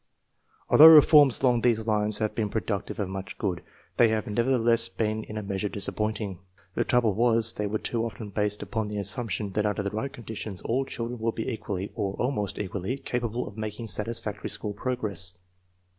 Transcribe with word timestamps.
Although 0.67 0.87
reforms 0.87 1.43
along 1.43 1.61
these 1.61 1.85
lines 1.85 2.17
have 2.17 2.33
been 2.33 2.49
productive 2.49 2.99
of 2.99 3.07
much 3.07 3.37
good, 3.37 3.61
they 3.97 4.07
have 4.07 4.25
nevertheless 4.25 4.89
been 4.89 5.23
in 5.25 5.37
a 5.37 5.43
measure 5.43 5.69
disappointing. 5.69 6.39
The 6.73 6.83
trouble 6.83 7.13
was, 7.13 7.53
they 7.53 7.67
were 7.67 7.77
too 7.77 8.03
often 8.03 8.31
based 8.31 8.63
upon 8.63 8.87
the 8.87 8.95
assump 8.97 9.29
tion 9.29 9.51
that 9.51 9.67
under 9.67 9.83
the 9.83 9.91
right 9.91 10.11
conditions 10.11 10.59
all 10.63 10.85
children 10.85 11.19
would 11.19 11.35
be 11.35 11.43
4 11.43 11.45
THE 11.45 11.51
MEASUREMENT 11.51 11.91
OF 11.91 11.97
INTELLIGENCE 11.99 12.19
equally, 12.19 12.23
or 12.23 12.25
almost 12.25 12.57
equally, 12.57 12.97
capable 12.97 13.47
of 13.47 13.57
making 13.59 13.85
satisfactory 13.85 14.49
school 14.49 14.73
progress. 14.73 15.35